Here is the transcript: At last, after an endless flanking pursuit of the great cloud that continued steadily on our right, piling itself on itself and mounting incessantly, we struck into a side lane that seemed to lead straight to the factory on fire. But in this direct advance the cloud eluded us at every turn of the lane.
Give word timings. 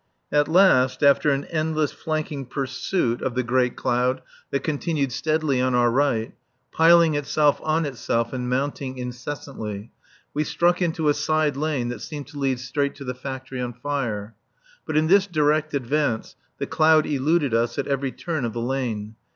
At 0.31 0.47
last, 0.47 1.03
after 1.03 1.29
an 1.29 1.45
endless 1.45 1.91
flanking 1.91 2.47
pursuit 2.47 3.21
of 3.21 3.35
the 3.35 3.43
great 3.43 3.75
cloud 3.75 4.23
that 4.49 4.63
continued 4.63 5.11
steadily 5.11 5.61
on 5.61 5.75
our 5.75 5.91
right, 5.91 6.33
piling 6.71 7.13
itself 7.13 7.59
on 7.63 7.85
itself 7.85 8.33
and 8.33 8.49
mounting 8.49 8.97
incessantly, 8.97 9.91
we 10.33 10.43
struck 10.43 10.81
into 10.81 11.07
a 11.07 11.13
side 11.13 11.55
lane 11.55 11.89
that 11.89 12.01
seemed 12.01 12.25
to 12.29 12.39
lead 12.39 12.59
straight 12.59 12.95
to 12.95 13.03
the 13.03 13.13
factory 13.13 13.61
on 13.61 13.73
fire. 13.73 14.33
But 14.87 14.97
in 14.97 15.05
this 15.05 15.27
direct 15.27 15.75
advance 15.75 16.35
the 16.57 16.65
cloud 16.65 17.05
eluded 17.05 17.53
us 17.53 17.77
at 17.77 17.85
every 17.85 18.11
turn 18.11 18.43
of 18.43 18.53
the 18.53 18.59
lane. 18.61 19.17